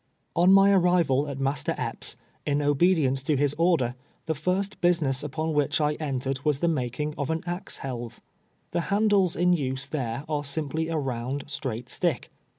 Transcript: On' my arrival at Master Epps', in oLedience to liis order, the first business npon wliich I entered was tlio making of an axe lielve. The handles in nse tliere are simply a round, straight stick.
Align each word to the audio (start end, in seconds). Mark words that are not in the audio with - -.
On' 0.35 0.51
my 0.51 0.71
arrival 0.73 1.27
at 1.27 1.37
Master 1.39 1.75
Epps', 1.77 2.17
in 2.43 2.57
oLedience 2.57 3.21
to 3.21 3.37
liis 3.37 3.53
order, 3.59 3.93
the 4.25 4.33
first 4.33 4.81
business 4.81 5.21
npon 5.21 5.53
wliich 5.53 5.79
I 5.79 5.93
entered 6.03 6.43
was 6.43 6.59
tlio 6.59 6.71
making 6.73 7.13
of 7.19 7.29
an 7.29 7.43
axe 7.45 7.77
lielve. 7.81 8.17
The 8.71 8.81
handles 8.89 9.35
in 9.35 9.51
nse 9.53 9.87
tliere 9.89 10.25
are 10.27 10.43
simply 10.43 10.87
a 10.87 10.97
round, 10.97 11.43
straight 11.45 11.87
stick. 11.87 12.31